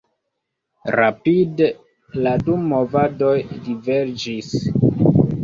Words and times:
Rapide 0.95 1.67
la 2.21 2.33
du 2.47 2.57
movadoj 2.71 3.35
diverĝis. 3.69 4.51